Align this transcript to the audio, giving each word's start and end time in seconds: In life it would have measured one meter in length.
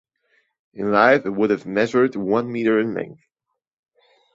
In 0.73 0.91
life 0.91 1.27
it 1.27 1.29
would 1.29 1.51
have 1.51 1.67
measured 1.67 2.15
one 2.15 2.51
meter 2.51 2.79
in 2.79 2.95
length. 2.95 3.21